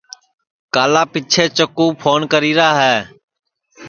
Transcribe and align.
کالا 0.73 1.03
پیچھیںٚس 1.11 1.51
چکُو 1.57 1.85
پھون 2.01 2.21
کری 2.31 2.51
را 2.59 2.69
ہے 2.81 2.97